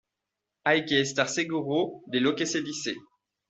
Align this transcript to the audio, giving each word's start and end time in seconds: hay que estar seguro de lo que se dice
hay 0.63 0.85
que 0.85 0.99
estar 0.99 1.29
seguro 1.29 2.01
de 2.07 2.21
lo 2.21 2.35
que 2.35 2.47
se 2.47 2.63
dice 2.63 2.95